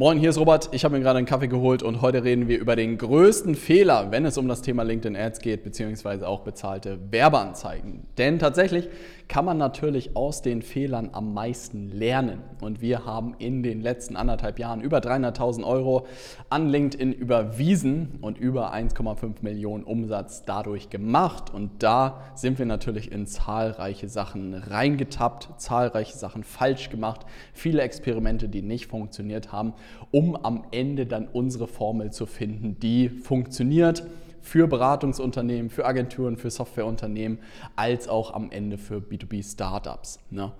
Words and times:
Moin, 0.00 0.16
hier 0.16 0.30
ist 0.30 0.38
Robert. 0.38 0.68
Ich 0.70 0.84
habe 0.84 0.96
mir 0.96 1.02
gerade 1.02 1.18
einen 1.18 1.26
Kaffee 1.26 1.48
geholt 1.48 1.82
und 1.82 2.02
heute 2.02 2.22
reden 2.22 2.46
wir 2.46 2.60
über 2.60 2.76
den 2.76 2.98
größten 2.98 3.56
Fehler, 3.56 4.12
wenn 4.12 4.24
es 4.24 4.38
um 4.38 4.46
das 4.46 4.62
Thema 4.62 4.84
LinkedIn 4.84 5.16
Ads 5.16 5.40
geht, 5.40 5.64
beziehungsweise 5.64 6.28
auch 6.28 6.42
bezahlte 6.42 7.00
Werbeanzeigen. 7.10 8.04
Denn 8.16 8.38
tatsächlich 8.38 8.88
kann 9.28 9.44
man 9.44 9.58
natürlich 9.58 10.16
aus 10.16 10.42
den 10.42 10.62
Fehlern 10.62 11.10
am 11.12 11.34
meisten 11.34 11.90
lernen. 11.92 12.40
Und 12.60 12.80
wir 12.80 13.04
haben 13.04 13.34
in 13.38 13.62
den 13.62 13.80
letzten 13.80 14.16
anderthalb 14.16 14.58
Jahren 14.58 14.80
über 14.80 14.98
300.000 14.98 15.64
Euro 15.64 16.06
an 16.48 16.68
LinkedIn 16.68 17.12
überwiesen 17.12 18.18
und 18.20 18.38
über 18.38 18.72
1,5 18.74 19.36
Millionen 19.42 19.84
Umsatz 19.84 20.44
dadurch 20.44 20.90
gemacht. 20.90 21.52
Und 21.52 21.82
da 21.82 22.22
sind 22.34 22.58
wir 22.58 22.66
natürlich 22.66 23.12
in 23.12 23.26
zahlreiche 23.26 24.08
Sachen 24.08 24.54
reingetappt, 24.54 25.60
zahlreiche 25.60 26.16
Sachen 26.16 26.42
falsch 26.42 26.90
gemacht, 26.90 27.26
viele 27.52 27.82
Experimente, 27.82 28.48
die 28.48 28.62
nicht 28.62 28.86
funktioniert 28.86 29.52
haben 29.52 29.74
um 30.10 30.36
am 30.36 30.64
Ende 30.70 31.06
dann 31.06 31.28
unsere 31.28 31.66
Formel 31.66 32.10
zu 32.10 32.26
finden, 32.26 32.78
die 32.80 33.08
funktioniert 33.08 34.04
für 34.42 34.66
Beratungsunternehmen, 34.66 35.70
für 35.70 35.84
Agenturen, 35.84 36.36
für 36.36 36.50
Softwareunternehmen, 36.50 37.38
als 37.76 38.08
auch 38.08 38.34
am 38.34 38.50
Ende 38.50 38.78
für 38.78 38.98
B2B-Startups. 38.98 40.18
Ne? 40.30 40.52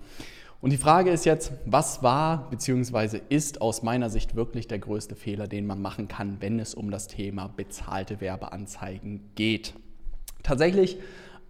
Und 0.61 0.71
die 0.71 0.77
Frage 0.77 1.11
ist 1.11 1.25
jetzt, 1.25 1.53
was 1.67 2.03
war 2.03 2.51
bzw. 2.51 3.21
ist 3.29 3.61
aus 3.61 3.83
meiner 3.83 4.11
Sicht 4.11 4.35
wirklich 4.35 4.67
der 4.67 4.81
größte 4.81 5.15
Fehler, 5.15 5.47
den 5.47 5.67
man 5.67 5.81
machen 5.81 6.09
kann, 6.09 6.39
wenn 6.41 6.59
es 6.59 6.75
um 6.75 6.91
das 6.91 7.07
Thema 7.07 7.49
bezahlte 7.49 8.21
Werbeanzeigen 8.21 9.31
geht? 9.37 9.75
Tatsächlich 10.43 10.99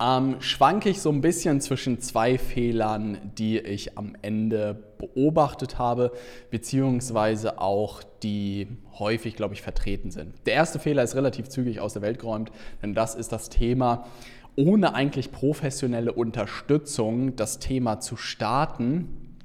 ähm, 0.01 0.37
schwanke 0.41 0.89
ich 0.89 1.01
so 1.01 1.11
ein 1.11 1.21
bisschen 1.21 1.61
zwischen 1.61 2.01
zwei 2.01 2.39
Fehlern, 2.39 3.19
die 3.37 3.59
ich 3.59 3.99
am 3.99 4.17
Ende 4.23 4.83
beobachtet 4.99 5.79
habe, 5.79 6.13
beziehungsweise 6.51 7.61
auch 7.61 8.03
die 8.23 8.69
häufig, 8.99 9.35
glaube 9.37 9.55
ich, 9.55 9.63
vertreten 9.63 10.11
sind. 10.11 10.35
Der 10.47 10.55
erste 10.55 10.79
Fehler 10.79 11.03
ist 11.03 11.15
relativ 11.15 11.49
zügig 11.49 11.81
aus 11.81 11.93
der 11.93 12.03
Welt 12.03 12.19
geräumt, 12.21 12.53
denn 12.83 12.95
das 12.95 13.15
ist 13.15 13.33
das 13.33 13.49
Thema, 13.49 14.07
ohne 14.57 14.95
eigentlich 14.95 15.31
professionelle 15.31 16.13
Unterstützung 16.13 17.37
das 17.37 17.59
Thema 17.59 18.01
zu 18.01 18.17
starten 18.17 19.37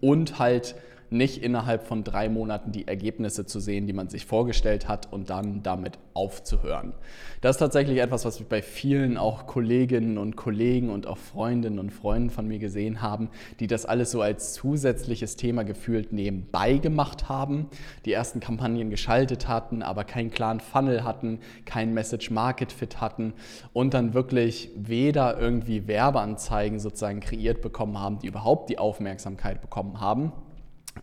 und 0.00 0.38
halt 0.38 0.76
nicht 1.10 1.42
innerhalb 1.42 1.86
von 1.86 2.04
drei 2.04 2.28
Monaten 2.28 2.72
die 2.72 2.86
Ergebnisse 2.86 3.44
zu 3.44 3.60
sehen, 3.60 3.86
die 3.86 3.92
man 3.92 4.08
sich 4.08 4.26
vorgestellt 4.26 4.88
hat 4.88 5.12
und 5.12 5.28
dann 5.28 5.62
damit 5.62 5.98
aufzuhören. 6.14 6.92
Das 7.40 7.56
ist 7.56 7.60
tatsächlich 7.60 7.98
etwas, 7.98 8.24
was 8.24 8.38
wir 8.38 8.48
bei 8.48 8.62
vielen 8.62 9.16
auch 9.16 9.46
Kolleginnen 9.46 10.18
und 10.18 10.36
Kollegen 10.36 10.90
und 10.90 11.06
auch 11.06 11.18
Freundinnen 11.18 11.78
und 11.78 11.90
Freunden 11.90 12.30
von 12.30 12.46
mir 12.46 12.58
gesehen 12.58 13.02
haben, 13.02 13.30
die 13.58 13.66
das 13.66 13.86
alles 13.86 14.10
so 14.10 14.22
als 14.22 14.52
zusätzliches 14.52 15.36
Thema 15.36 15.64
gefühlt 15.64 16.12
nebenbei 16.12 16.78
gemacht 16.78 17.28
haben, 17.28 17.68
die 18.04 18.12
ersten 18.12 18.40
Kampagnen 18.40 18.90
geschaltet 18.90 19.48
hatten, 19.48 19.82
aber 19.82 20.04
keinen 20.04 20.30
klaren 20.30 20.60
Funnel 20.60 21.04
hatten, 21.04 21.40
kein 21.64 21.92
Message 21.92 22.30
Market 22.30 22.72
Fit 22.72 23.00
hatten 23.00 23.32
und 23.72 23.94
dann 23.94 24.14
wirklich 24.14 24.70
weder 24.76 25.38
irgendwie 25.40 25.88
Werbeanzeigen 25.88 26.78
sozusagen 26.78 27.20
kreiert 27.20 27.62
bekommen 27.62 27.98
haben, 27.98 28.18
die 28.18 28.26
überhaupt 28.26 28.70
die 28.70 28.78
Aufmerksamkeit 28.78 29.60
bekommen 29.60 30.00
haben 30.00 30.32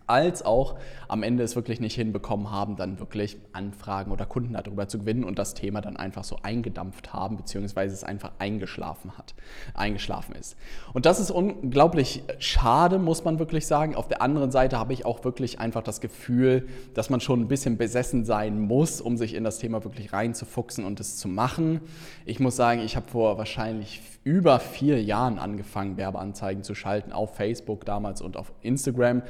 als 0.06 0.44
auch 0.44 0.76
am 1.08 1.24
Ende 1.24 1.44
es 1.44 1.56
wirklich 1.56 1.80
nicht 1.80 1.96
hinbekommen 1.96 2.52
haben, 2.52 2.76
dann 2.76 3.00
wirklich 3.00 3.38
Anfragen 3.54 4.12
oder 4.12 4.26
Kunden 4.26 4.54
darüber 4.54 4.88
zu 4.88 5.00
gewinnen 5.00 5.24
und 5.24 5.40
das 5.40 5.54
Thema 5.54 5.82
dann 5.82 5.98
einfach 5.98 6.24
so 6.24 6.38
eingedampft 6.44 7.14
haben, 7.14 7.38
beziehungsweise 7.38 7.94
es 7.94 8.04
einfach 8.04 8.32
eingeschlafen 8.40 9.18
hat, 9.18 9.34
eingeschlafen 9.74 10.36
ist. 10.36 10.58
Und 10.94 11.06
das 11.06 11.20
ist 11.20 11.32
unglaublich 11.32 12.24
schade, 12.40 13.00
muss 13.00 13.24
man 13.24 13.40
wirklich 13.40 13.68
sagen. 13.68 13.96
Auf 13.96 14.08
der 14.08 14.22
anderen 14.22 14.52
Seite 14.52 14.78
habe 14.78 14.94
ich 14.94 15.06
auch 15.06 15.24
wirklich 15.24 15.60
einfach 15.60 15.84
das 15.84 16.02
Gefühl, 16.02 16.68
dass 16.94 17.10
man 17.10 17.22
schon 17.22 17.42
ein 17.42 17.48
bisschen 17.48 17.78
besessen 17.78 18.26
sein 18.26 18.60
muss, 18.60 19.02
um 19.02 19.18
sich 19.18 19.34
in 19.34 19.44
das 19.44 19.60
Thema 19.60 19.84
wirklich 19.84 20.14
reinzufuchsen 20.14 20.86
und 20.86 21.00
es 21.00 21.18
zu 21.18 21.28
machen. 21.28 21.82
Ich 22.26 22.40
muss 22.40 22.56
sagen, 22.56 22.82
ich 22.82 22.96
habe 22.96 23.08
vor 23.10 23.38
wahrscheinlich 23.38 24.02
über 24.28 24.60
vier 24.60 25.02
Jahren 25.02 25.40
angefangen, 25.40 25.96
Werbeanzeigen 25.96 26.62
zu 26.62 26.76
schalten 26.76 27.14
auf 27.14 27.36
Facebook 27.36 27.86
damals 27.86 28.22
und 28.22 28.36
auf 28.36 28.52
Instagram. 28.62 29.22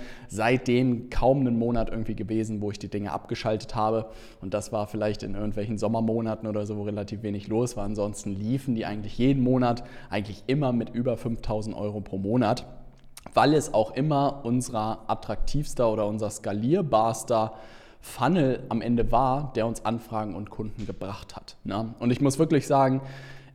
Seitdem 0.47 1.09
kaum 1.09 1.41
einen 1.41 1.59
Monat 1.59 1.89
irgendwie 1.89 2.15
gewesen, 2.15 2.61
wo 2.61 2.71
ich 2.71 2.79
die 2.79 2.87
Dinge 2.87 3.11
abgeschaltet 3.11 3.75
habe. 3.75 4.05
Und 4.39 4.53
das 4.53 4.71
war 4.71 4.87
vielleicht 4.87 5.23
in 5.23 5.35
irgendwelchen 5.35 5.77
Sommermonaten 5.77 6.47
oder 6.47 6.65
so, 6.65 6.77
wo 6.77 6.83
relativ 6.83 7.21
wenig 7.21 7.49
los 7.49 7.75
war. 7.75 7.83
Ansonsten 7.83 8.31
liefen 8.31 8.73
die 8.73 8.85
eigentlich 8.85 9.17
jeden 9.17 9.43
Monat, 9.43 9.83
eigentlich 10.09 10.45
immer 10.47 10.71
mit 10.71 10.91
über 10.91 11.17
5000 11.17 11.75
Euro 11.75 11.99
pro 11.99 12.17
Monat, 12.17 12.65
weil 13.33 13.53
es 13.55 13.73
auch 13.73 13.91
immer 13.91 14.45
unser 14.45 14.99
attraktivster 15.07 15.91
oder 15.91 16.07
unser 16.07 16.29
skalierbarster 16.29 17.51
Funnel 17.99 18.63
am 18.69 18.79
Ende 18.79 19.11
war, 19.11 19.51
der 19.53 19.67
uns 19.67 19.83
Anfragen 19.83 20.33
und 20.33 20.49
Kunden 20.49 20.85
gebracht 20.85 21.35
hat. 21.35 21.57
Ne? 21.65 21.93
Und 21.99 22.11
ich 22.11 22.21
muss 22.21 22.39
wirklich 22.39 22.67
sagen, 22.67 23.01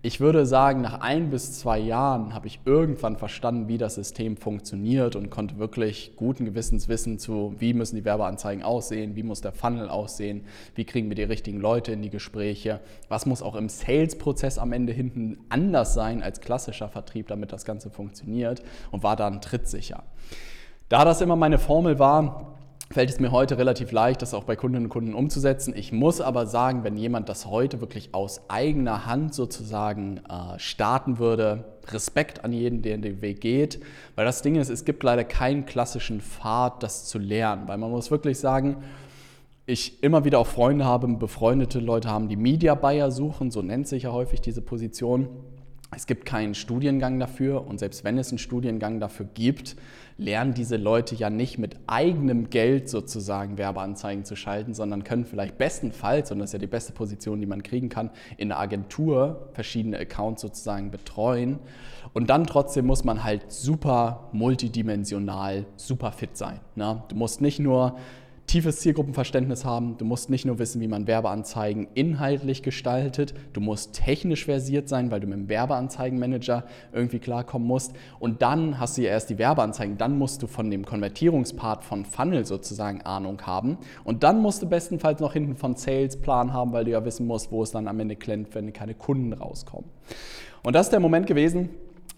ich 0.05 0.19
würde 0.19 0.47
sagen, 0.47 0.81
nach 0.81 1.01
ein 1.01 1.31
bis 1.31 1.61
zwei 1.61 1.79
Jahren 1.79 2.35
habe 2.35 2.49
ich 2.49 2.59
irgendwann 2.65 3.17
verstanden, 3.17 3.69
wie 3.69 3.79
das 3.79 3.95
System 3.95 4.37
funktioniert 4.37 5.15
und 5.15 5.31
konnte 5.31 5.59
wirklich 5.59 6.15
guten 6.17 6.45
Gewissens 6.45 6.89
wissen 6.89 7.21
zu, 7.21 7.55
wie 7.59 7.73
müssen 7.73 7.95
die 7.95 8.05
Werbeanzeigen 8.05 8.65
aussehen, 8.65 9.15
wie 9.15 9.23
muss 9.23 9.43
der 9.43 9.53
Funnel 9.53 9.89
aussehen, 9.89 10.45
wie 10.75 10.85
kriegen 10.85 11.09
wir 11.09 11.15
die 11.15 11.23
richtigen 11.23 11.61
Leute 11.61 11.93
in 11.93 12.03
die 12.03 12.11
Gespräche, 12.11 12.81
was 13.09 13.27
muss 13.27 13.43
auch 13.43 13.55
im 13.55 13.69
Sales-Prozess 13.69 14.59
am 14.59 14.73
Ende 14.73 14.93
hinten 14.93 15.39
anders 15.49 15.95
sein 15.95 16.21
als 16.21 16.41
klassischer 16.41 16.89
Vertrieb, 16.89 17.29
damit 17.29 17.53
das 17.53 17.65
Ganze 17.65 17.89
funktioniert 17.89 18.61
und 18.91 19.05
war 19.05 19.15
dann 19.15 19.41
trittsicher. 19.41 20.03
Da 20.89 21.05
das 21.05 21.21
immer 21.21 21.37
meine 21.37 21.59
Formel 21.59 22.01
war, 22.01 22.52
fällt 22.93 23.11
es 23.11 23.21
mir 23.21 23.31
heute 23.31 23.59
relativ 23.59 23.93
leicht, 23.93 24.23
das 24.23 24.35
auch 24.35 24.45
bei 24.45 24.57
Kundinnen 24.57 24.87
und 24.87 24.91
Kunden 24.91 25.15
umzusetzen. 25.15 25.75
Ich 25.77 25.93
muss 25.93 26.21
aber 26.21 26.47
sagen, 26.47 26.85
wenn 26.85 26.97
jemand 26.97 27.29
das 27.29 27.47
heute 27.47 27.81
wirklich 27.81 28.15
aus 28.15 28.43
eigener 28.49 29.07
Hand 29.07 29.35
sozusagen 29.35 30.19
äh, 30.29 30.59
starten 30.59 31.19
würde, 31.19 31.65
Respekt 31.89 32.45
an 32.45 32.53
jeden, 32.53 32.83
der 32.83 32.99
den 32.99 33.21
Weg 33.23 33.41
geht, 33.41 33.81
weil 34.15 34.25
das 34.25 34.43
Ding 34.43 34.57
ist, 34.57 34.69
es 34.69 34.85
gibt 34.85 35.03
leider 35.03 35.25
keinen 35.25 35.67
klassischen 35.67 36.21
Pfad, 36.21 36.83
das 36.83 37.07
zu 37.07 37.19
lernen, 37.19 37.67
weil 37.67 37.79
man 37.79 37.91
muss 37.91 38.11
wirklich 38.11 38.39
sagen, 38.39 38.77
ich 39.67 40.03
immer 40.03 40.25
wieder 40.25 40.39
auch 40.39 40.47
Freunde 40.47 40.85
habe, 40.85 41.09
befreundete 41.09 41.79
Leute 41.79 42.09
haben, 42.09 42.29
die 42.29 42.37
Media 42.37 42.75
Buyer 42.75 43.11
suchen, 43.11 43.51
so 43.51 43.63
nennt 43.63 43.89
sich 43.89 44.05
ja 44.05 44.13
häufig 44.13 44.41
diese 44.41 44.63
Position. 44.63 45.29
Es 45.95 46.07
gibt 46.07 46.25
keinen 46.25 46.55
Studiengang 46.55 47.21
dafür 47.21 47.67
und 47.67 47.79
selbst 47.79 48.03
wenn 48.03 48.17
es 48.17 48.31
einen 48.31 48.39
Studiengang 48.39 48.99
dafür 48.99 49.27
gibt, 49.35 49.77
lernen 50.17 50.55
diese 50.55 50.77
Leute 50.77 51.15
ja 51.15 51.29
nicht 51.29 51.59
mit 51.59 51.77
eigenem 51.87 52.49
Geld 52.49 52.89
sozusagen 52.89 53.59
Werbeanzeigen 53.59 54.25
zu 54.25 54.35
schalten, 54.35 54.73
sondern 54.73 55.05
können 55.05 55.25
vielleicht 55.27 55.59
bestenfalls, 55.59 56.31
und 56.33 56.39
das 56.39 56.51
ist 56.51 56.53
ja 56.55 56.59
die 56.59 56.67
beste 56.67 56.93
Position, 56.93 57.41
die 57.41 57.47
man 57.47 57.63
kriegen 57.63 57.89
kann, 57.89 58.11
in 58.39 58.49
der 58.49 58.59
Agentur 58.59 59.49
verschiedene 59.53 59.99
Accounts 59.99 60.43
sozusagen 60.43 60.91
betreuen. 60.91 61.59
Und 62.15 62.31
dann 62.31 62.47
trotzdem 62.47 62.87
muss 62.87 63.05
man 63.05 63.25
halt 63.25 63.51
super 63.53 64.29
multidimensional, 64.33 65.67
super 65.77 66.13
fit 66.13 66.37
sein. 66.37 66.61
Ne? 66.75 67.03
Du 67.09 67.17
musst 67.17 67.41
nicht 67.41 67.59
nur 67.59 67.97
tiefes 68.47 68.81
Zielgruppenverständnis 68.81 69.65
haben. 69.65 69.97
Du 69.99 70.05
musst 70.05 70.29
nicht 70.29 70.45
nur 70.45 70.59
wissen, 70.59 70.81
wie 70.81 70.89
man 70.89 71.07
Werbeanzeigen 71.07 71.89
inhaltlich 71.95 72.63
gestaltet, 72.63 73.35
du 73.53 73.61
musst 73.61 73.95
technisch 73.95 74.45
versiert 74.45 74.89
sein, 74.89 75.11
weil 75.11 75.21
du 75.21 75.27
mit 75.27 75.39
dem 75.39 75.49
Werbeanzeigenmanager 75.49 76.65
irgendwie 76.93 77.19
klarkommen 77.19 77.67
musst. 77.67 77.95
Und 78.19 78.43
dann 78.43 78.79
hast 78.79 78.99
du 78.99 79.03
ja 79.03 79.11
erst 79.11 79.31
die 79.31 79.39
Werbeanzeigen, 79.39 79.97
dann 79.99 80.19
musst 80.19 80.43
du 80.43 80.47
von 80.47 80.71
dem 80.71 80.85
Konvertierungspart 80.85 81.85
von 81.85 82.05
Funnel 82.05 82.45
sozusagen 82.45 83.03
Ahnung 83.03 83.41
haben. 83.43 83.79
Und 84.05 84.23
dann 84.23 84.41
musst 84.41 84.63
du 84.63 84.69
bestenfalls 84.69 85.21
noch 85.21 85.33
hinten 85.33 85.57
von 85.57 85.77
Salesplan 85.77 86.53
haben, 86.53 86.73
weil 86.73 86.85
du 86.85 86.91
ja 86.91 87.05
wissen 87.05 87.27
musst, 87.27 87.51
wo 87.53 87.63
es 87.63 87.71
dann 87.71 87.89
am 87.89 88.01
Ende 88.01 88.17
klemmt, 88.17 88.55
wenn 88.55 88.73
keine 88.73 88.95
Kunden 88.95 89.33
rauskommen. 89.33 89.89
Und 90.63 90.75
das 90.75 90.87
ist 90.87 90.93
der 90.93 91.01
Moment 91.01 91.27
gewesen, 91.27 91.71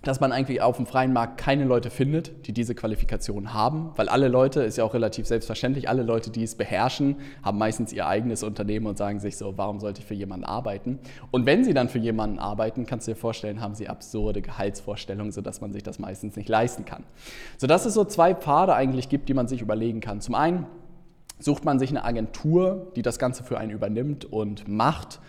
dass 0.07 0.21
man 0.21 0.33
eigentlich 0.33 0.63
auf 0.63 0.77
dem 0.77 0.87
freien 0.87 1.13
Markt 1.13 1.39
keine 1.39 1.65
Leute 1.65 1.91
findet, 1.91 2.47
die 2.47 2.53
diese 2.53 2.75
Qualifikation 2.75 3.53
haben, 3.55 3.91
weil 3.97 4.09
alle 4.09 4.29
Leute, 4.29 4.63
ist 4.63 4.79
ja 4.79 4.85
auch 4.85 4.95
relativ 4.95 5.27
selbstverständlich, 5.27 5.89
alle 5.89 6.03
Leute, 6.03 6.31
die 6.31 6.43
es 6.43 6.55
beherrschen, 6.55 7.17
haben 7.43 7.59
meistens 7.59 7.93
ihr 7.93 8.07
eigenes 8.07 8.43
Unternehmen 8.43 8.87
und 8.87 8.99
sagen 8.99 9.21
sich 9.21 9.37
so, 9.37 9.57
warum 9.57 9.81
sollte 9.81 10.01
ich 10.01 10.07
für 10.07 10.15
jemanden 10.15 10.45
arbeiten? 10.45 10.99
Und 11.31 11.47
wenn 11.47 11.65
sie 11.65 11.75
dann 11.75 11.89
für 11.89 11.99
jemanden 11.99 12.39
arbeiten, 12.39 12.87
kannst 12.87 13.09
du 13.09 13.13
dir 13.13 13.17
vorstellen, 13.17 13.61
haben 13.61 13.75
sie 13.75 13.89
absurde 13.89 14.43
Gehaltsvorstellungen, 14.43 15.33
sodass 15.33 15.61
man 15.61 15.73
sich 15.73 15.83
das 15.83 15.99
meistens 15.99 16.37
nicht 16.37 16.49
leisten 16.49 16.85
kann. 16.85 17.05
Sodass 17.57 17.85
es 17.85 17.95
so 17.95 18.05
zwei 18.05 18.35
Pfade 18.35 18.75
eigentlich 18.75 19.09
gibt, 19.09 19.29
die 19.29 19.35
man 19.35 19.49
sich 19.49 19.61
überlegen 19.61 20.01
kann. 20.01 20.21
Zum 20.21 20.35
einen 20.35 20.67
sucht 21.39 21.65
man 21.65 21.79
sich 21.79 21.91
eine 21.91 22.05
Agentur, 22.05 22.93
die 22.97 23.03
das 23.03 23.19
Ganze 23.19 23.45
für 23.45 23.59
einen 23.59 23.71
übernimmt 23.71 24.25
und 24.25 24.69
macht. 24.69 25.21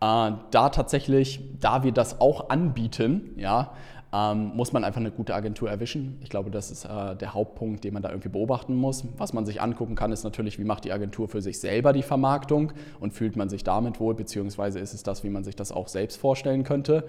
Äh, 0.00 0.32
da 0.50 0.70
tatsächlich, 0.70 1.40
da 1.60 1.82
wir 1.82 1.92
das 1.92 2.20
auch 2.20 2.48
anbieten, 2.48 3.34
ja, 3.36 3.72
ähm, 4.12 4.52
muss 4.54 4.72
man 4.72 4.84
einfach 4.84 5.00
eine 5.00 5.10
gute 5.10 5.34
Agentur 5.34 5.70
erwischen. 5.70 6.18
Ich 6.22 6.30
glaube, 6.30 6.50
das 6.50 6.70
ist 6.70 6.84
äh, 6.84 7.16
der 7.16 7.34
Hauptpunkt, 7.34 7.84
den 7.84 7.94
man 7.94 8.02
da 8.02 8.10
irgendwie 8.10 8.28
beobachten 8.28 8.74
muss. 8.74 9.04
Was 9.16 9.32
man 9.32 9.46
sich 9.46 9.60
angucken 9.62 9.94
kann, 9.94 10.10
ist 10.10 10.24
natürlich, 10.24 10.58
wie 10.58 10.64
macht 10.64 10.84
die 10.84 10.92
Agentur 10.92 11.28
für 11.28 11.40
sich 11.40 11.60
selber 11.60 11.92
die 11.92 12.02
Vermarktung 12.02 12.72
und 12.98 13.12
fühlt 13.12 13.36
man 13.36 13.48
sich 13.48 13.62
damit 13.62 14.00
wohl, 14.00 14.14
beziehungsweise 14.14 14.80
ist 14.80 14.94
es 14.94 15.02
das, 15.02 15.22
wie 15.22 15.30
man 15.30 15.44
sich 15.44 15.54
das 15.54 15.70
auch 15.70 15.88
selbst 15.88 16.16
vorstellen 16.16 16.64
könnte. 16.64 17.04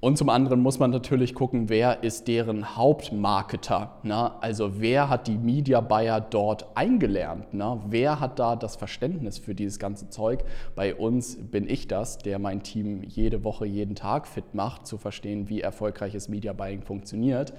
Und 0.00 0.18
zum 0.18 0.28
anderen 0.28 0.60
muss 0.60 0.78
man 0.78 0.90
natürlich 0.90 1.34
gucken, 1.34 1.68
wer 1.68 2.02
ist 2.02 2.28
deren 2.28 2.76
Hauptmarketer. 2.76 3.92
Ne? 4.02 4.30
Also 4.42 4.80
wer 4.80 5.08
hat 5.08 5.26
die 5.26 5.38
Media 5.38 5.80
Buyer 5.80 6.20
dort 6.20 6.66
eingelernt? 6.74 7.54
Ne? 7.54 7.80
Wer 7.88 8.20
hat 8.20 8.38
da 8.38 8.56
das 8.56 8.76
Verständnis 8.76 9.38
für 9.38 9.54
dieses 9.54 9.78
ganze 9.78 10.10
Zeug? 10.10 10.44
Bei 10.74 10.94
uns 10.94 11.36
bin 11.36 11.68
ich 11.68 11.88
das, 11.88 12.18
der 12.18 12.38
mein 12.38 12.62
Team 12.62 13.02
jede 13.02 13.42
Woche, 13.42 13.64
jeden 13.64 13.94
Tag 13.94 14.26
fit 14.26 14.54
macht, 14.54 14.86
zu 14.86 14.98
verstehen, 14.98 15.48
wie 15.48 15.62
erfolgreiches 15.62 16.28
Media 16.28 16.52
Buying 16.52 16.82
funktioniert. 16.82 17.54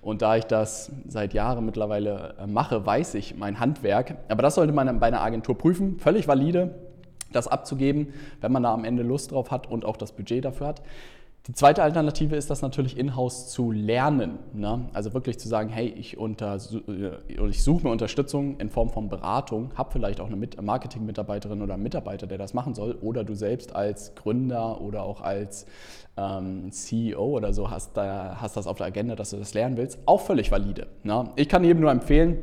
Und 0.00 0.22
da 0.22 0.36
ich 0.36 0.44
das 0.44 0.92
seit 1.06 1.34
Jahren 1.34 1.66
mittlerweile 1.66 2.36
äh, 2.38 2.46
mache, 2.46 2.86
weiß 2.86 3.14
ich 3.14 3.36
mein 3.36 3.60
Handwerk. 3.60 4.16
Aber 4.28 4.42
das 4.42 4.54
sollte 4.54 4.72
man 4.72 4.98
bei 4.98 5.08
einer 5.08 5.20
Agentur 5.20 5.58
prüfen. 5.58 5.98
Völlig 5.98 6.26
valide, 6.26 6.74
das 7.32 7.48
abzugeben, 7.48 8.14
wenn 8.40 8.52
man 8.52 8.62
da 8.62 8.72
am 8.72 8.84
Ende 8.84 9.02
Lust 9.02 9.32
drauf 9.32 9.50
hat 9.50 9.70
und 9.70 9.84
auch 9.84 9.96
das 9.96 10.12
Budget 10.12 10.44
dafür 10.44 10.68
hat. 10.68 10.82
Die 11.46 11.52
zweite 11.52 11.84
Alternative 11.84 12.34
ist 12.34 12.50
das 12.50 12.60
natürlich 12.60 12.98
in-house 12.98 13.48
zu 13.48 13.70
lernen. 13.70 14.40
Ne? 14.52 14.88
Also 14.92 15.14
wirklich 15.14 15.38
zu 15.38 15.46
sagen, 15.46 15.68
hey, 15.68 15.86
ich, 15.86 16.18
äh, 16.18 17.48
ich 17.48 17.62
suche 17.62 17.84
mir 17.84 17.92
Unterstützung 17.92 18.58
in 18.58 18.68
Form 18.68 18.90
von 18.90 19.08
Beratung, 19.08 19.70
habe 19.76 19.92
vielleicht 19.92 20.20
auch 20.20 20.26
eine 20.26 20.36
Marketing-Mitarbeiterin 20.36 21.62
oder 21.62 21.74
einen 21.74 21.84
Mitarbeiter, 21.84 22.26
der 22.26 22.38
das 22.38 22.52
machen 22.52 22.74
soll, 22.74 22.98
oder 23.00 23.22
du 23.22 23.34
selbst 23.34 23.76
als 23.76 24.16
Gründer 24.16 24.80
oder 24.80 25.04
auch 25.04 25.20
als 25.20 25.66
ähm, 26.16 26.72
CEO 26.72 27.36
oder 27.36 27.52
so 27.52 27.70
hast, 27.70 27.96
da, 27.96 28.38
hast 28.40 28.56
das 28.56 28.66
auf 28.66 28.78
der 28.78 28.86
Agenda, 28.88 29.14
dass 29.14 29.30
du 29.30 29.36
das 29.36 29.54
lernen 29.54 29.76
willst, 29.76 30.00
auch 30.04 30.22
völlig 30.22 30.50
valide. 30.50 30.88
Ne? 31.04 31.30
Ich 31.36 31.48
kann 31.48 31.62
jedem 31.62 31.80
nur 31.80 31.92
empfehlen, 31.92 32.38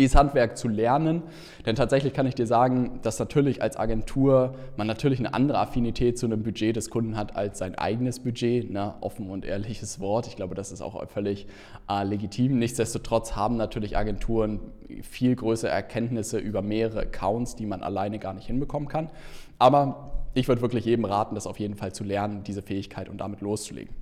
dieses 0.00 0.16
Handwerk 0.16 0.56
zu 0.56 0.68
lernen. 0.68 1.22
Denn 1.66 1.76
tatsächlich 1.76 2.12
kann 2.12 2.26
ich 2.26 2.34
dir 2.34 2.46
sagen, 2.46 3.00
dass 3.02 3.18
natürlich 3.18 3.62
als 3.62 3.76
Agentur 3.76 4.54
man 4.76 4.86
natürlich 4.86 5.18
eine 5.18 5.34
andere 5.34 5.58
Affinität 5.58 6.18
zu 6.18 6.26
einem 6.26 6.42
Budget 6.42 6.74
des 6.74 6.90
Kunden 6.90 7.16
hat 7.16 7.36
als 7.36 7.58
sein 7.58 7.74
eigenes 7.76 8.20
Budget. 8.20 8.70
Ne? 8.70 8.94
Offen 9.00 9.30
und 9.30 9.44
ehrliches 9.44 10.00
Wort. 10.00 10.26
Ich 10.26 10.36
glaube, 10.36 10.54
das 10.54 10.72
ist 10.72 10.80
auch 10.80 11.06
völlig 11.08 11.46
äh, 11.88 12.04
legitim. 12.04 12.58
Nichtsdestotrotz 12.58 13.36
haben 13.36 13.56
natürlich 13.56 13.96
Agenturen 13.96 14.60
viel 15.02 15.36
größere 15.36 15.70
Erkenntnisse 15.70 16.38
über 16.38 16.62
mehrere 16.62 17.00
Accounts, 17.00 17.54
die 17.54 17.66
man 17.66 17.82
alleine 17.82 18.18
gar 18.18 18.34
nicht 18.34 18.46
hinbekommen 18.46 18.88
kann. 18.88 19.10
Aber 19.58 20.12
ich 20.34 20.48
würde 20.48 20.62
wirklich 20.62 20.84
jedem 20.84 21.04
raten, 21.04 21.34
das 21.34 21.46
auf 21.46 21.58
jeden 21.58 21.74
Fall 21.74 21.92
zu 21.92 22.04
lernen, 22.04 22.42
diese 22.44 22.62
Fähigkeit 22.62 23.08
und 23.08 23.18
damit 23.18 23.40
loszulegen. 23.40 23.94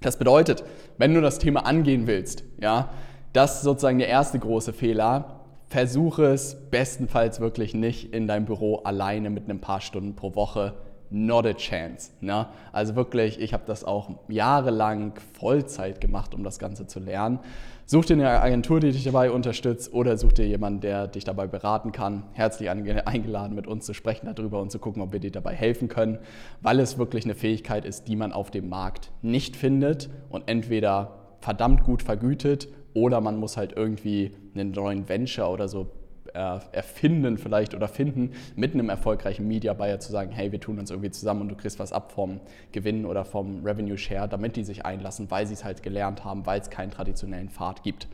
Das 0.00 0.18
bedeutet, 0.18 0.62
wenn 0.98 1.14
du 1.14 1.20
das 1.20 1.38
Thema 1.38 1.66
angehen 1.66 2.06
willst, 2.06 2.44
ja, 2.60 2.90
das 3.36 3.56
ist 3.56 3.62
sozusagen 3.62 3.98
der 3.98 4.08
erste 4.08 4.38
große 4.38 4.72
Fehler. 4.72 5.40
Versuche 5.68 6.24
es 6.24 6.56
bestenfalls 6.70 7.38
wirklich 7.38 7.74
nicht 7.74 8.14
in 8.14 8.26
deinem 8.26 8.46
Büro 8.46 8.76
alleine 8.76 9.28
mit 9.28 9.50
ein 9.50 9.60
paar 9.60 9.82
Stunden 9.82 10.16
pro 10.16 10.34
Woche. 10.34 10.72
Not 11.10 11.46
a 11.46 11.52
chance. 11.52 12.12
Ne? 12.20 12.46
Also 12.72 12.96
wirklich, 12.96 13.38
ich 13.38 13.52
habe 13.52 13.64
das 13.66 13.84
auch 13.84 14.08
jahrelang 14.28 15.12
Vollzeit 15.38 16.00
gemacht, 16.00 16.34
um 16.34 16.44
das 16.44 16.58
Ganze 16.58 16.86
zu 16.86 16.98
lernen. 16.98 17.38
Such 17.84 18.06
dir 18.06 18.14
eine 18.14 18.40
Agentur, 18.40 18.80
die 18.80 18.90
dich 18.90 19.04
dabei 19.04 19.30
unterstützt 19.30 19.92
oder 19.92 20.16
such 20.16 20.32
dir 20.32 20.48
jemanden, 20.48 20.80
der 20.80 21.06
dich 21.06 21.24
dabei 21.24 21.46
beraten 21.46 21.92
kann. 21.92 22.24
Herzlich 22.32 22.70
eingeladen, 22.70 23.54
mit 23.54 23.66
uns 23.66 23.84
zu 23.84 23.92
sprechen 23.92 24.32
darüber 24.34 24.60
und 24.62 24.72
zu 24.72 24.78
gucken, 24.78 25.02
ob 25.02 25.12
wir 25.12 25.20
dir 25.20 25.30
dabei 25.30 25.54
helfen 25.54 25.88
können, 25.88 26.18
weil 26.62 26.80
es 26.80 26.96
wirklich 26.96 27.24
eine 27.24 27.34
Fähigkeit 27.34 27.84
ist, 27.84 28.08
die 28.08 28.16
man 28.16 28.32
auf 28.32 28.50
dem 28.50 28.68
Markt 28.68 29.12
nicht 29.20 29.56
findet 29.56 30.08
und 30.30 30.48
entweder 30.48 31.12
verdammt 31.40 31.84
gut 31.84 32.02
vergütet 32.02 32.68
oder 32.96 33.20
man 33.20 33.38
muss 33.38 33.58
halt 33.58 33.74
irgendwie 33.76 34.32
einen 34.54 34.70
neuen 34.70 35.06
Venture 35.06 35.50
oder 35.50 35.68
so 35.68 35.86
äh, 36.32 36.58
erfinden 36.72 37.36
vielleicht 37.36 37.74
oder 37.74 37.88
finden, 37.88 38.32
mit 38.56 38.72
einem 38.72 38.88
erfolgreichen 38.88 39.46
Media 39.46 39.74
Buyer 39.74 40.00
zu 40.00 40.10
sagen, 40.10 40.32
hey, 40.32 40.50
wir 40.50 40.60
tun 40.60 40.78
uns 40.78 40.90
irgendwie 40.90 41.10
zusammen 41.10 41.42
und 41.42 41.48
du 41.50 41.56
kriegst 41.56 41.78
was 41.78 41.92
ab 41.92 42.10
vom 42.12 42.40
Gewinn 42.72 43.04
oder 43.04 43.26
vom 43.26 43.62
Revenue 43.64 43.98
Share, 43.98 44.28
damit 44.28 44.56
die 44.56 44.64
sich 44.64 44.86
einlassen, 44.86 45.30
weil 45.30 45.46
sie 45.46 45.52
es 45.52 45.62
halt 45.62 45.82
gelernt 45.82 46.24
haben, 46.24 46.46
weil 46.46 46.58
es 46.58 46.70
keinen 46.70 46.90
traditionellen 46.90 47.50
Pfad 47.50 47.82
gibt. 47.82 48.08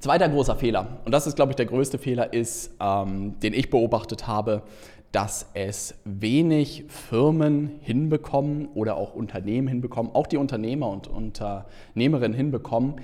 Zweiter 0.00 0.30
großer 0.30 0.56
Fehler, 0.56 1.00
und 1.04 1.12
das 1.12 1.26
ist, 1.26 1.36
glaube 1.36 1.52
ich, 1.52 1.56
der 1.56 1.66
größte 1.66 1.98
Fehler, 1.98 2.32
ist, 2.32 2.74
ähm, 2.80 3.38
den 3.40 3.52
ich 3.52 3.68
beobachtet 3.68 4.26
habe, 4.26 4.62
dass 5.12 5.50
es 5.52 5.94
wenig 6.04 6.84
Firmen 6.88 7.70
hinbekommen 7.82 8.68
oder 8.74 8.96
auch 8.96 9.14
Unternehmen 9.14 9.68
hinbekommen, 9.68 10.10
auch 10.14 10.26
die 10.26 10.38
Unternehmer 10.38 10.88
und 10.88 11.06
Unternehmerinnen 11.06 12.34
hinbekommen, 12.34 12.94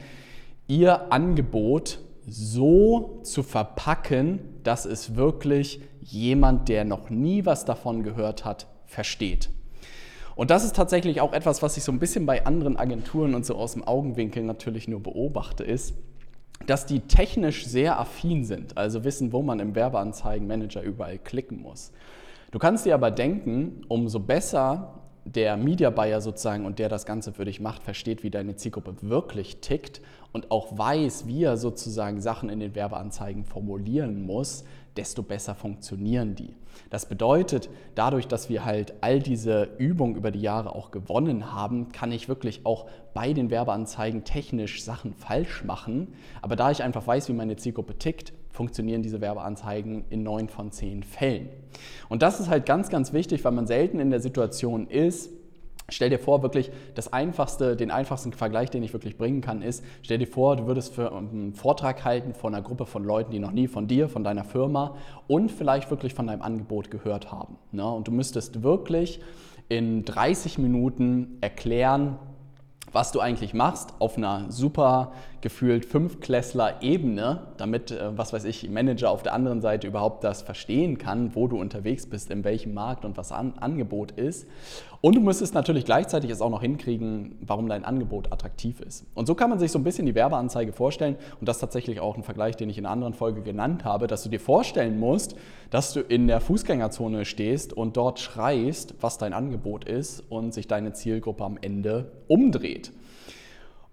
ihr 0.70 1.12
Angebot 1.12 1.98
so 2.28 3.18
zu 3.24 3.42
verpacken, 3.42 4.38
dass 4.62 4.84
es 4.84 5.16
wirklich 5.16 5.80
jemand, 6.00 6.68
der 6.68 6.84
noch 6.84 7.10
nie 7.10 7.44
was 7.44 7.64
davon 7.64 8.04
gehört 8.04 8.44
hat, 8.44 8.68
versteht. 8.86 9.50
Und 10.36 10.50
das 10.52 10.64
ist 10.64 10.76
tatsächlich 10.76 11.20
auch 11.20 11.32
etwas, 11.32 11.60
was 11.60 11.76
ich 11.76 11.82
so 11.82 11.90
ein 11.90 11.98
bisschen 11.98 12.24
bei 12.24 12.46
anderen 12.46 12.76
Agenturen 12.76 13.34
und 13.34 13.44
so 13.44 13.56
aus 13.56 13.72
dem 13.72 13.82
Augenwinkel 13.82 14.44
natürlich 14.44 14.86
nur 14.86 15.02
beobachte, 15.02 15.64
ist, 15.64 15.94
dass 16.66 16.86
die 16.86 17.00
technisch 17.00 17.66
sehr 17.66 17.98
affin 17.98 18.44
sind, 18.44 18.78
also 18.78 19.02
wissen, 19.02 19.32
wo 19.32 19.42
man 19.42 19.58
im 19.58 19.74
Werbeanzeigenmanager 19.74 20.82
überall 20.82 21.18
klicken 21.18 21.60
muss. 21.60 21.90
Du 22.52 22.60
kannst 22.60 22.86
dir 22.86 22.94
aber 22.94 23.10
denken, 23.10 23.82
umso 23.88 24.20
besser 24.20 24.99
der 25.34 25.56
Media 25.56 25.90
Buyer 25.90 26.20
sozusagen 26.20 26.66
und 26.66 26.78
der 26.78 26.88
das 26.88 27.06
Ganze 27.06 27.32
für 27.32 27.44
dich 27.44 27.60
macht, 27.60 27.82
versteht, 27.82 28.22
wie 28.22 28.30
deine 28.30 28.56
Zielgruppe 28.56 28.94
wirklich 29.02 29.60
tickt 29.60 30.00
und 30.32 30.50
auch 30.50 30.76
weiß, 30.76 31.26
wie 31.26 31.44
er 31.44 31.56
sozusagen 31.56 32.20
Sachen 32.20 32.48
in 32.48 32.60
den 32.60 32.74
Werbeanzeigen 32.74 33.44
formulieren 33.44 34.22
muss, 34.22 34.64
desto 34.96 35.22
besser 35.22 35.54
funktionieren 35.54 36.34
die. 36.34 36.54
Das 36.88 37.06
bedeutet, 37.06 37.68
dadurch, 37.94 38.26
dass 38.26 38.48
wir 38.48 38.64
halt 38.64 38.94
all 39.00 39.20
diese 39.20 39.68
Übungen 39.78 40.16
über 40.16 40.30
die 40.30 40.40
Jahre 40.40 40.74
auch 40.74 40.90
gewonnen 40.90 41.52
haben, 41.52 41.92
kann 41.92 42.10
ich 42.10 42.28
wirklich 42.28 42.66
auch 42.66 42.86
bei 43.14 43.32
den 43.32 43.50
Werbeanzeigen 43.50 44.24
technisch 44.24 44.82
Sachen 44.82 45.14
falsch 45.14 45.64
machen. 45.64 46.14
Aber 46.42 46.56
da 46.56 46.70
ich 46.70 46.82
einfach 46.82 47.06
weiß, 47.06 47.28
wie 47.28 47.34
meine 47.34 47.56
Zielgruppe 47.56 47.98
tickt, 47.98 48.32
funktionieren 48.50 49.02
diese 49.02 49.20
Werbeanzeigen 49.20 50.04
in 50.10 50.22
neun 50.22 50.48
von 50.48 50.72
zehn 50.72 51.02
Fällen. 51.02 51.48
Und 52.08 52.22
das 52.22 52.40
ist 52.40 52.48
halt 52.48 52.66
ganz, 52.66 52.88
ganz 52.88 53.12
wichtig, 53.12 53.44
weil 53.44 53.52
man 53.52 53.66
selten 53.66 54.00
in 54.00 54.10
der 54.10 54.20
Situation 54.20 54.86
ist, 54.88 55.30
Stell 55.92 56.10
dir 56.10 56.18
vor, 56.18 56.42
wirklich 56.42 56.70
das 56.94 57.12
einfachste, 57.12 57.76
den 57.76 57.90
einfachsten 57.90 58.32
Vergleich, 58.32 58.70
den 58.70 58.82
ich 58.82 58.92
wirklich 58.92 59.18
bringen 59.18 59.40
kann, 59.40 59.62
ist, 59.62 59.84
stell 60.02 60.18
dir 60.18 60.26
vor, 60.26 60.56
du 60.56 60.66
würdest 60.66 60.94
für 60.94 61.12
einen 61.12 61.52
Vortrag 61.52 62.04
halten 62.04 62.32
von 62.34 62.54
einer 62.54 62.62
Gruppe 62.62 62.86
von 62.86 63.04
Leuten, 63.04 63.32
die 63.32 63.38
noch 63.38 63.52
nie 63.52 63.66
von 63.66 63.88
dir, 63.88 64.08
von 64.08 64.24
deiner 64.24 64.44
Firma 64.44 64.96
und 65.26 65.50
vielleicht 65.50 65.90
wirklich 65.90 66.14
von 66.14 66.28
deinem 66.28 66.42
Angebot 66.42 66.90
gehört 66.90 67.32
haben. 67.32 67.56
Ne? 67.72 67.84
Und 67.88 68.08
du 68.08 68.12
müsstest 68.12 68.62
wirklich 68.62 69.20
in 69.68 70.04
30 70.04 70.58
Minuten 70.58 71.38
erklären, 71.40 72.18
was 72.92 73.12
du 73.12 73.20
eigentlich 73.20 73.54
machst, 73.54 73.94
auf 73.98 74.16
einer 74.16 74.46
super 74.50 75.12
gefühlt 75.40 75.86
Fünfklässler-Ebene, 75.86 77.48
damit, 77.56 77.90
äh, 77.90 78.16
was 78.16 78.32
weiß 78.32 78.44
ich, 78.44 78.68
Manager 78.68 79.10
auf 79.10 79.22
der 79.22 79.32
anderen 79.32 79.60
Seite 79.60 79.86
überhaupt 79.86 80.24
das 80.24 80.42
verstehen 80.42 80.98
kann, 80.98 81.34
wo 81.34 81.46
du 81.48 81.58
unterwegs 81.58 82.06
bist, 82.06 82.30
in 82.30 82.44
welchem 82.44 82.74
Markt 82.74 83.04
und 83.04 83.16
was 83.16 83.32
an 83.32 83.54
Angebot 83.58 84.12
ist. 84.12 84.46
Und 85.02 85.16
du 85.16 85.20
müsstest 85.22 85.54
natürlich 85.54 85.86
gleichzeitig 85.86 86.30
es 86.30 86.42
auch 86.42 86.50
noch 86.50 86.60
hinkriegen, 86.60 87.38
warum 87.40 87.70
dein 87.70 87.86
Angebot 87.86 88.30
attraktiv 88.32 88.80
ist. 88.80 89.06
Und 89.14 89.26
so 89.26 89.34
kann 89.34 89.48
man 89.48 89.58
sich 89.58 89.72
so 89.72 89.78
ein 89.78 89.84
bisschen 89.84 90.04
die 90.04 90.14
Werbeanzeige 90.14 90.72
vorstellen 90.72 91.16
und 91.40 91.48
das 91.48 91.56
ist 91.56 91.60
tatsächlich 91.60 92.00
auch 92.00 92.16
ein 92.16 92.22
Vergleich, 92.22 92.56
den 92.56 92.68
ich 92.68 92.76
in 92.76 92.84
einer 92.84 92.92
anderen 92.92 93.14
Folge 93.14 93.40
genannt 93.40 93.84
habe, 93.84 94.08
dass 94.08 94.22
du 94.24 94.28
dir 94.28 94.40
vorstellen 94.40 95.00
musst, 95.00 95.36
dass 95.70 95.94
du 95.94 96.00
in 96.00 96.26
der 96.26 96.40
Fußgängerzone 96.40 97.24
stehst 97.24 97.72
und 97.72 97.96
dort 97.96 98.18
schreist, 98.18 98.94
was 99.00 99.16
dein 99.16 99.32
Angebot 99.32 99.84
ist 99.84 100.20
und 100.28 100.52
sich 100.52 100.68
deine 100.68 100.92
Zielgruppe 100.92 101.44
am 101.44 101.58
Ende 101.60 102.12
umdreht. 102.28 102.79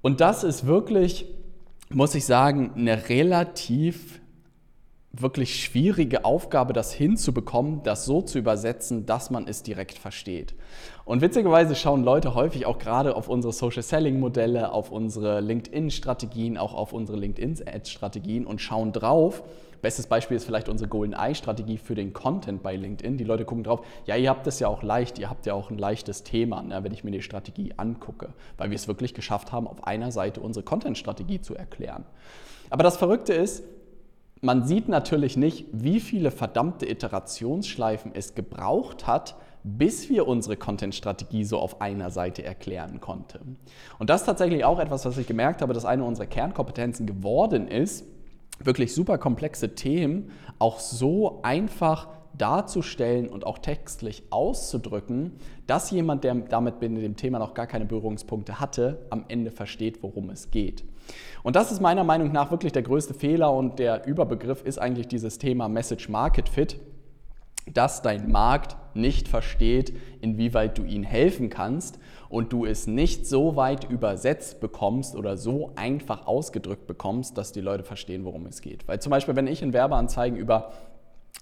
Und 0.02 0.22
das 0.22 0.44
ist 0.44 0.66
wirklich, 0.66 1.26
muss 1.90 2.16
ich 2.16 2.26
sagen, 2.26 2.72
eine 2.76 3.10
relativ 3.10 4.20
wirklich 5.22 5.64
schwierige 5.64 6.26
Aufgabe, 6.26 6.74
das 6.74 6.94
hinzubekommen, 6.94 7.82
das 7.84 8.06
so 8.06 8.22
zu 8.22 8.38
übersetzen, 8.38 9.06
dass 9.06 9.30
man 9.32 9.48
es 9.48 9.64
direkt 9.64 9.98
versteht. 9.98 10.54
Und 11.06 11.22
witzigerweise 11.22 11.76
schauen 11.76 12.04
Leute 12.04 12.36
häufig 12.36 12.66
auch 12.66 12.78
gerade 12.78 13.16
auf 13.16 13.30
unsere 13.30 13.54
Social 13.54 13.84
Selling 13.84 14.20
Modelle, 14.20 14.72
auf 14.72 14.92
unsere 14.92 15.40
LinkedIn-Strategien, 15.40 16.58
auch 16.58 16.74
auf 16.74 16.94
unsere 16.94 17.18
LinkedIn-Ads-Strategien 17.18 18.46
und 18.46 18.62
schauen 18.62 18.92
drauf. 18.92 19.44
Bestes 19.82 20.08
Beispiel 20.08 20.38
ist 20.38 20.46
vielleicht 20.46 20.70
unsere 20.70 20.90
Golden 20.90 21.14
Eye-Strategie 21.14 21.78
für 21.78 21.96
den 21.96 22.14
Content 22.14 22.64
bei 22.64 22.76
LinkedIn. 22.76 23.18
Die 23.18 23.24
Leute 23.24 23.46
gucken 23.46 23.64
drauf, 23.64 23.86
ja, 24.06 24.16
ihr 24.16 24.30
habt 24.30 24.48
das 24.48 24.60
ja 24.60 24.68
auch 24.68 24.84
leicht, 24.84 25.20
ihr 25.20 25.30
habt 25.30 25.46
ja 25.46 25.54
auch 25.54 25.70
ein 25.70 25.78
leichtes 25.78 26.24
Thema, 26.24 26.62
ne, 26.62 26.84
wenn 26.84 26.94
ich 26.94 27.04
mir 27.04 27.12
die 27.12 27.22
Strategie 27.22 27.74
angucke, 27.78 28.30
weil 28.58 28.70
wir 28.70 28.76
es 28.76 28.88
wirklich 28.88 29.14
geschafft 29.14 29.52
haben, 29.52 29.68
auf 29.68 29.86
einer 29.86 30.12
Seite 30.12 30.42
unsere 30.42 30.64
Content-Strategie 30.64 31.42
zu 31.42 31.56
erklären. 31.56 32.06
Aber 32.70 32.84
das 32.84 32.98
Verrückte 32.98 33.34
ist, 33.34 33.64
man 34.42 34.66
sieht 34.66 34.88
natürlich 34.88 35.36
nicht, 35.38 35.66
wie 35.72 36.00
viele 36.00 36.32
verdammte 36.32 36.88
Iterationsschleifen 36.88 38.12
es 38.14 38.36
gebraucht 38.36 39.08
hat, 39.08 39.36
bis 39.64 40.10
wir 40.10 40.28
unsere 40.28 40.56
Content-Strategie 40.56 41.44
so 41.44 41.60
auf 41.60 41.82
einer 41.82 42.10
Seite 42.10 42.44
erklären 42.44 43.02
konnten. 43.02 43.58
Und 44.00 44.10
das 44.10 44.22
ist 44.22 44.26
tatsächlich 44.28 44.64
auch 44.64 44.80
etwas, 44.80 45.06
was 45.06 45.18
ich 45.18 45.28
gemerkt 45.28 45.62
habe, 45.62 45.74
dass 45.74 45.86
eine 45.86 46.04
unserer 46.04 46.28
Kernkompetenzen 46.28 47.06
geworden 47.06 47.68
ist, 47.68 48.06
wirklich 48.64 48.94
super 48.94 49.18
komplexe 49.18 49.76
Themen 49.76 50.32
auch 50.60 50.80
so 50.80 51.40
einfach 51.44 52.10
darzustellen 52.38 53.30
und 53.30 53.46
auch 53.46 53.58
textlich 53.58 54.24
auszudrücken, 54.30 55.34
dass 55.66 55.92
jemand, 55.92 56.24
der 56.24 56.36
damit 56.36 56.82
mit 56.82 57.02
dem 57.02 57.16
Thema 57.16 57.40
noch 57.40 57.54
gar 57.54 57.68
keine 57.68 57.86
Berührungspunkte 57.86 58.60
hatte, 58.60 59.06
am 59.10 59.26
Ende 59.28 59.52
versteht, 59.52 60.04
worum 60.04 60.30
es 60.30 60.52
geht. 60.52 60.84
Und 61.44 61.56
das 61.56 61.72
ist 61.72 61.82
meiner 61.82 62.04
Meinung 62.04 62.32
nach 62.32 62.52
wirklich 62.52 62.74
der 62.74 62.84
größte 62.84 63.14
Fehler 63.14 63.54
und 63.54 63.80
der 63.80 64.06
Überbegriff 64.06 64.64
ist 64.64 64.78
eigentlich 64.78 65.08
dieses 65.08 65.38
Thema 65.38 65.68
Message 65.68 66.10
Market 66.10 66.50
Fit, 66.50 66.80
dass 67.74 68.02
dein 68.02 68.32
Markt 68.32 68.76
nicht 68.96 69.28
versteht, 69.28 69.94
inwieweit 70.22 70.78
du 70.78 70.84
ihnen 70.84 71.04
helfen 71.04 71.50
kannst 71.50 72.00
und 72.30 72.52
du 72.52 72.66
es 72.66 72.88
nicht 72.88 73.28
so 73.28 73.56
weit 73.56 73.90
übersetzt 73.90 74.60
bekommst 74.60 75.16
oder 75.16 75.38
so 75.38 75.72
einfach 75.76 76.28
ausgedrückt 76.28 76.88
bekommst, 76.88 77.38
dass 77.38 77.52
die 77.52 77.62
Leute 77.62 77.84
verstehen, 77.84 78.26
worum 78.26 78.46
es 78.46 78.62
geht. 78.62 78.88
Weil 78.88 79.00
zum 79.00 79.12
Beispiel, 79.12 79.36
wenn 79.36 79.48
ich 79.48 79.62
in 79.62 79.74
Werbeanzeigen 79.74 80.38
über 80.38 80.72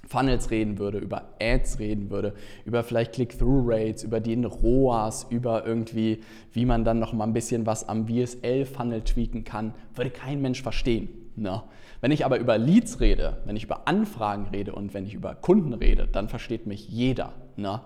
Funnels 0.07 0.51
reden 0.51 0.77
würde, 0.77 0.99
über 0.99 1.29
Ads 1.41 1.79
reden 1.79 2.11
würde, 2.11 2.33
über 2.65 2.83
vielleicht 2.83 3.13
Click-Through-Rates, 3.13 4.03
über 4.03 4.19
den 4.19 4.45
ROAS, 4.45 5.25
über 5.29 5.65
irgendwie, 5.65 6.21
wie 6.51 6.65
man 6.65 6.83
dann 6.83 6.99
noch 6.99 7.13
mal 7.13 7.23
ein 7.23 7.33
bisschen 7.33 7.65
was 7.65 7.89
am 7.89 8.07
VSL-Funnel 8.07 9.01
tweaken 9.01 9.43
kann, 9.43 9.73
würde 9.95 10.11
kein 10.11 10.41
Mensch 10.41 10.61
verstehen. 10.61 11.24
Ne? 11.35 11.63
Wenn 12.01 12.11
ich 12.11 12.25
aber 12.25 12.39
über 12.39 12.57
Leads 12.57 12.99
rede, 12.99 13.37
wenn 13.45 13.55
ich 13.55 13.63
über 13.63 13.87
Anfragen 13.87 14.47
rede 14.51 14.73
und 14.73 14.93
wenn 14.93 15.05
ich 15.05 15.13
über 15.13 15.35
Kunden 15.35 15.73
rede, 15.73 16.07
dann 16.11 16.29
versteht 16.29 16.67
mich 16.67 16.87
jeder. 16.89 17.33
Ne? 17.55 17.81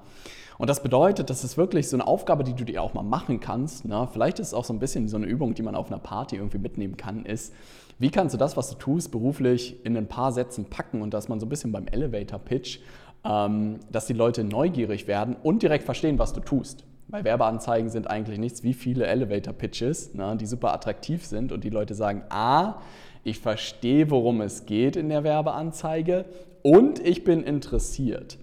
Und 0.57 0.69
das 0.69 0.83
bedeutet, 0.83 1.29
das 1.29 1.43
ist 1.43 1.57
wirklich 1.57 1.87
so 1.87 1.95
eine 1.95 2.05
Aufgabe, 2.05 2.43
die 2.43 2.53
du 2.53 2.65
dir 2.65 2.83
auch 2.83 2.93
mal 2.93 3.03
machen 3.03 3.39
kannst. 3.39 3.85
Ne? 3.85 4.07
Vielleicht 4.11 4.39
ist 4.39 4.47
es 4.47 4.53
auch 4.53 4.65
so 4.65 4.73
ein 4.73 4.79
bisschen 4.79 5.07
so 5.07 5.17
eine 5.17 5.25
Übung, 5.25 5.53
die 5.53 5.63
man 5.63 5.73
auf 5.73 5.87
einer 5.87 5.99
Party 5.99 6.35
irgendwie 6.35 6.57
mitnehmen 6.57 6.97
kann, 6.97 7.25
ist, 7.25 7.53
wie 7.97 8.09
kannst 8.09 8.33
du 8.33 8.37
das, 8.37 8.55
was 8.55 8.69
du 8.69 8.75
tust, 8.75 9.11
beruflich 9.11 9.85
in 9.85 9.97
ein 9.97 10.07
paar 10.07 10.31
Sätzen 10.31 10.65
packen 10.65 11.01
und 11.01 11.13
dass 11.13 11.27
man 11.27 11.39
so 11.39 11.45
ein 11.45 11.49
bisschen 11.49 11.71
beim 11.71 11.87
Elevator-Pitch, 11.87 12.79
ähm, 13.25 13.79
dass 13.91 14.05
die 14.05 14.13
Leute 14.13 14.43
neugierig 14.43 15.07
werden 15.07 15.35
und 15.41 15.63
direkt 15.63 15.83
verstehen, 15.83 16.17
was 16.19 16.33
du 16.33 16.39
tust. 16.39 16.85
Weil 17.09 17.23
Werbeanzeigen 17.23 17.89
sind 17.89 18.09
eigentlich 18.09 18.37
nichts 18.37 18.63
wie 18.63 18.73
viele 18.73 19.07
Elevator-Pitches, 19.07 20.11
die 20.13 20.45
super 20.45 20.73
attraktiv 20.73 21.25
sind 21.25 21.51
und 21.51 21.63
die 21.63 21.71
Leute 21.71 21.95
sagen, 21.95 22.23
ah, 22.29 22.75
ich 23.23 23.39
verstehe, 23.39 24.09
worum 24.09 24.41
es 24.41 24.65
geht 24.65 24.95
in 24.95 25.09
der 25.09 25.23
Werbeanzeige 25.23 26.25
und 26.61 26.99
ich 26.99 27.23
bin 27.23 27.43
interessiert. 27.43 28.37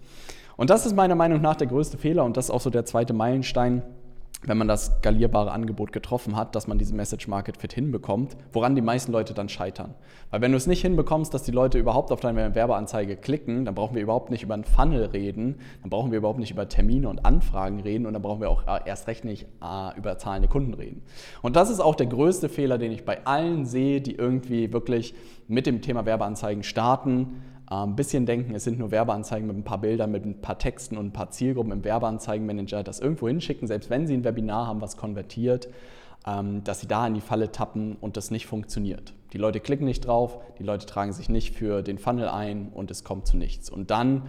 Und 0.56 0.70
das 0.70 0.86
ist 0.86 0.96
meiner 0.96 1.14
Meinung 1.14 1.40
nach 1.40 1.56
der 1.56 1.66
größte 1.66 1.98
Fehler 1.98 2.24
und 2.24 2.36
das 2.36 2.46
ist 2.46 2.50
auch 2.50 2.60
so 2.60 2.70
der 2.70 2.84
zweite 2.84 3.12
Meilenstein 3.12 3.82
wenn 4.42 4.58
man 4.58 4.68
das 4.68 4.86
skalierbare 4.86 5.50
Angebot 5.50 5.92
getroffen 5.92 6.36
hat, 6.36 6.54
dass 6.54 6.66
man 6.66 6.78
diesen 6.78 6.96
Message 6.96 7.26
Market 7.26 7.56
Fit 7.56 7.72
hinbekommt, 7.72 8.36
woran 8.52 8.74
die 8.74 8.82
meisten 8.82 9.12
Leute 9.12 9.34
dann 9.34 9.48
scheitern. 9.48 9.94
Weil 10.30 10.40
wenn 10.40 10.52
du 10.52 10.56
es 10.56 10.66
nicht 10.66 10.82
hinbekommst, 10.82 11.32
dass 11.32 11.42
die 11.42 11.52
Leute 11.52 11.78
überhaupt 11.78 12.12
auf 12.12 12.20
deine 12.20 12.54
Werbeanzeige 12.54 13.16
klicken, 13.16 13.64
dann 13.64 13.74
brauchen 13.74 13.94
wir 13.94 14.02
überhaupt 14.02 14.30
nicht 14.30 14.42
über 14.42 14.54
einen 14.54 14.64
Funnel 14.64 15.06
reden, 15.06 15.56
dann 15.80 15.90
brauchen 15.90 16.10
wir 16.10 16.18
überhaupt 16.18 16.38
nicht 16.38 16.50
über 16.50 16.68
Termine 16.68 17.08
und 17.08 17.24
Anfragen 17.24 17.80
reden 17.80 18.06
und 18.06 18.12
dann 18.12 18.22
brauchen 18.22 18.40
wir 18.40 18.50
auch 18.50 18.66
äh, 18.66 18.80
erst 18.86 19.08
recht 19.08 19.24
nicht 19.24 19.46
äh, 19.62 19.98
über 19.98 20.18
zahlende 20.18 20.48
Kunden 20.48 20.74
reden. 20.74 21.02
Und 21.42 21.56
das 21.56 21.70
ist 21.70 21.80
auch 21.80 21.94
der 21.94 22.06
größte 22.06 22.48
Fehler, 22.48 22.78
den 22.78 22.92
ich 22.92 23.04
bei 23.04 23.24
allen 23.26 23.64
sehe, 23.64 24.00
die 24.00 24.14
irgendwie 24.14 24.72
wirklich 24.72 25.14
mit 25.48 25.66
dem 25.66 25.80
Thema 25.80 26.06
Werbeanzeigen 26.06 26.62
starten 26.62 27.42
ein 27.68 27.90
ähm, 27.90 27.96
bisschen 27.96 28.26
denken, 28.26 28.54
es 28.54 28.64
sind 28.64 28.78
nur 28.78 28.90
Werbeanzeigen 28.90 29.46
mit 29.46 29.56
ein 29.56 29.64
paar 29.64 29.80
Bildern, 29.80 30.12
mit 30.12 30.24
ein 30.24 30.40
paar 30.40 30.58
Texten 30.58 30.96
und 30.96 31.06
ein 31.06 31.12
paar 31.12 31.30
Zielgruppen 31.30 31.72
im 31.72 31.84
Werbeanzeigenmanager, 31.84 32.82
das 32.82 33.00
irgendwo 33.00 33.26
hinschicken, 33.28 33.66
selbst 33.66 33.90
wenn 33.90 34.06
sie 34.06 34.14
ein 34.14 34.24
Webinar 34.24 34.68
haben, 34.68 34.80
was 34.80 34.96
konvertiert, 34.96 35.68
ähm, 36.26 36.62
dass 36.62 36.80
sie 36.80 36.86
da 36.86 37.06
in 37.06 37.14
die 37.14 37.20
Falle 37.20 37.50
tappen 37.50 37.96
und 38.00 38.16
das 38.16 38.30
nicht 38.30 38.46
funktioniert. 38.46 39.14
Die 39.32 39.38
Leute 39.38 39.58
klicken 39.58 39.84
nicht 39.84 40.06
drauf, 40.06 40.38
die 40.58 40.62
Leute 40.62 40.86
tragen 40.86 41.12
sich 41.12 41.28
nicht 41.28 41.54
für 41.54 41.82
den 41.82 41.98
Funnel 41.98 42.28
ein 42.28 42.68
und 42.72 42.90
es 42.90 43.02
kommt 43.02 43.26
zu 43.26 43.36
nichts. 43.36 43.68
Und 43.68 43.90
dann 43.90 44.22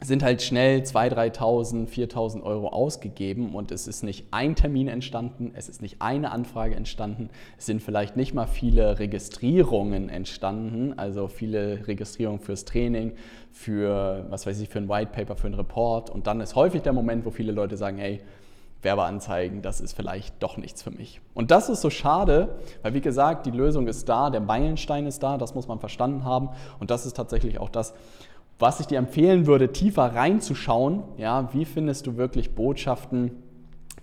sind 0.00 0.22
halt 0.22 0.42
schnell 0.42 0.80
2.000, 0.80 1.36
3.000, 1.36 1.88
4.000 1.88 2.42
Euro 2.42 2.68
ausgegeben 2.68 3.54
und 3.54 3.72
es 3.72 3.88
ist 3.88 4.04
nicht 4.04 4.26
ein 4.30 4.54
Termin 4.54 4.86
entstanden, 4.86 5.52
es 5.54 5.68
ist 5.68 5.82
nicht 5.82 6.00
eine 6.00 6.30
Anfrage 6.30 6.76
entstanden, 6.76 7.30
es 7.58 7.66
sind 7.66 7.82
vielleicht 7.82 8.16
nicht 8.16 8.32
mal 8.32 8.46
viele 8.46 9.00
Registrierungen 9.00 10.08
entstanden, 10.08 10.96
also 10.96 11.26
viele 11.26 11.86
Registrierungen 11.88 12.40
fürs 12.40 12.64
Training, 12.64 13.12
für, 13.50 14.26
was 14.30 14.46
weiß 14.46 14.60
ich, 14.60 14.68
für 14.68 14.78
ein 14.78 14.88
White 14.88 15.10
Paper, 15.12 15.34
für 15.34 15.48
einen 15.48 15.56
Report 15.56 16.10
und 16.10 16.28
dann 16.28 16.40
ist 16.40 16.54
häufig 16.54 16.82
der 16.82 16.92
Moment, 16.92 17.24
wo 17.24 17.30
viele 17.30 17.50
Leute 17.50 17.76
sagen, 17.76 17.98
hey, 17.98 18.20
Werbeanzeigen, 18.82 19.60
das 19.60 19.80
ist 19.80 19.94
vielleicht 19.94 20.40
doch 20.40 20.56
nichts 20.56 20.82
für 20.82 20.92
mich. 20.92 21.20
Und 21.34 21.50
das 21.50 21.68
ist 21.68 21.80
so 21.80 21.90
schade, 21.90 22.60
weil 22.82 22.94
wie 22.94 23.00
gesagt, 23.00 23.46
die 23.46 23.50
Lösung 23.50 23.88
ist 23.88 24.08
da, 24.08 24.30
der 24.30 24.40
Meilenstein 24.40 25.06
ist 25.06 25.20
da, 25.24 25.36
das 25.36 25.56
muss 25.56 25.66
man 25.66 25.80
verstanden 25.80 26.24
haben 26.24 26.50
und 26.78 26.92
das 26.92 27.04
ist 27.04 27.16
tatsächlich 27.16 27.58
auch 27.58 27.70
das, 27.70 27.92
was 28.58 28.80
ich 28.80 28.86
dir 28.86 28.98
empfehlen 28.98 29.46
würde, 29.46 29.72
tiefer 29.72 30.14
reinzuschauen, 30.14 31.02
ja, 31.16 31.52
wie 31.52 31.64
findest 31.64 32.06
du 32.06 32.16
wirklich 32.16 32.54
Botschaften, 32.54 33.42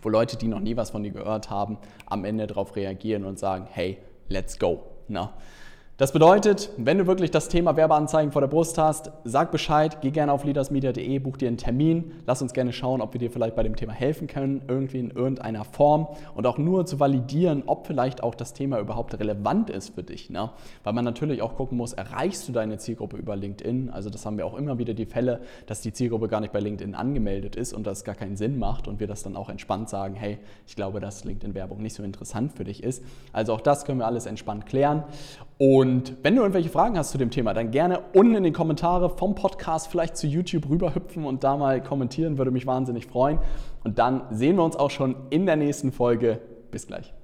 wo 0.02 0.10
Leute, 0.10 0.38
die 0.38 0.48
noch 0.48 0.60
nie 0.60 0.78
was 0.78 0.92
von 0.92 1.04
dir 1.04 1.12
gehört 1.12 1.50
haben, 1.50 1.78
am 2.06 2.26
Ende 2.26 2.48
darauf 2.48 2.76
reagieren 2.76 3.26
und 3.26 3.40
sagen, 3.40 3.68
hey, 3.70 3.98
let's 4.30 4.58
go. 4.60 4.84
Na? 5.08 5.34
Das 5.98 6.12
bedeutet, 6.12 6.72
wenn 6.76 6.98
du 6.98 7.08
wirklich 7.08 7.32
das 7.32 7.48
Thema 7.48 7.78
Werbeanzeigen 7.78 8.34
vor 8.34 8.42
der 8.42 8.50
Brust 8.50 8.78
hast, 8.78 9.14
sag 9.24 9.54
Bescheid, 9.54 10.02
geh 10.02 10.12
gerne 10.12 10.34
auf 10.34 10.44
leadersmedia.de, 10.44 11.20
buch 11.20 11.38
dir 11.38 11.48
einen 11.48 11.56
Termin, 11.56 12.12
lass 12.26 12.42
uns 12.42 12.52
gerne 12.52 12.74
schauen, 12.74 13.00
ob 13.00 13.14
wir 13.14 13.20
dir 13.20 13.32
vielleicht 13.32 13.56
bei 13.56 13.64
dem 13.64 13.78
Thema 13.78 13.94
helfen 13.94 14.28
können, 14.28 14.62
irgendwie 14.68 15.00
in 15.00 15.12
irgendeiner 15.12 15.64
Form 15.64 16.10
und 16.34 16.48
auch 16.48 16.58
nur 16.58 16.86
zu 16.86 17.00
validieren, 17.00 17.64
ob 17.66 17.88
vielleicht 17.88 18.24
auch 18.24 18.36
das 18.36 18.52
Thema 18.52 18.78
überhaupt 18.80 19.18
relevant 19.18 19.70
ist 19.70 19.96
für 19.96 20.04
dich. 20.04 20.30
Ne? 20.30 20.50
Weil 20.84 20.92
man 20.92 21.06
natürlich 21.06 21.42
auch 21.42 21.56
gucken 21.56 21.78
muss, 21.78 21.94
erreichst 21.94 22.46
du 22.50 22.52
deine 22.52 22.78
Zielgruppe 22.78 23.16
über 23.16 23.38
LinkedIn? 23.38 23.90
Also 23.90 24.10
das 24.10 24.26
haben 24.26 24.38
wir 24.38 24.46
auch 24.46 24.58
immer 24.58 24.78
wieder 24.78 24.96
die 24.96 25.06
Fälle, 25.06 25.40
dass 25.66 25.80
die 25.80 25.94
Zielgruppe 25.94 26.28
gar 26.28 26.42
nicht 26.42 26.52
bei 26.52 26.60
LinkedIn 26.60 26.94
angemeldet 26.94 27.56
ist 27.56 27.72
und 27.72 27.88
das 27.88 28.04
gar 28.04 28.16
keinen 28.16 28.36
Sinn 28.36 28.60
macht 28.60 28.90
und 28.90 29.00
wir 29.00 29.08
das 29.08 29.24
dann 29.24 29.38
auch 29.38 29.48
entspannt 29.48 29.88
sagen, 29.88 30.16
hey, 30.16 30.40
ich 30.68 30.76
glaube, 30.76 31.00
dass 31.00 31.24
LinkedIn-Werbung 31.24 31.82
nicht 31.82 31.96
so 31.96 32.04
interessant 32.04 32.52
für 32.52 32.66
dich 32.66 32.84
ist. 32.84 33.02
Also 33.32 33.54
auch 33.54 33.62
das 33.62 33.86
können 33.86 34.00
wir 34.00 34.08
alles 34.08 34.26
entspannt 34.26 34.66
klären. 34.66 35.06
Und 35.86 36.16
wenn 36.24 36.36
du 36.36 36.42
irgendwelche 36.42 36.70
Fragen 36.70 36.98
hast 36.98 37.12
zu 37.12 37.20
dem 37.20 37.30
Thema, 37.30 37.54
dann 37.54 37.70
gerne 37.70 38.00
unten 38.14 38.34
in 38.34 38.44
den 38.44 38.54
Kommentare 38.54 39.10
vom 39.10 39.36
Podcast 39.36 39.88
vielleicht 39.88 40.18
zu 40.18 40.26
YouTube 40.26 40.68
rüberhüpfen 40.68 41.26
und 41.26 41.44
da 41.44 41.58
mal 41.58 41.82
kommentieren, 41.82 42.40
würde 42.40 42.50
mich 42.50 42.66
wahnsinnig 42.66 43.06
freuen. 43.06 43.38
Und 43.84 44.00
dann 44.00 44.24
sehen 44.32 44.56
wir 44.56 44.64
uns 44.64 44.76
auch 44.76 44.90
schon 44.90 45.16
in 45.30 45.46
der 45.46 45.58
nächsten 45.58 45.92
Folge. 45.92 46.40
Bis 46.72 46.88
gleich. 46.88 47.15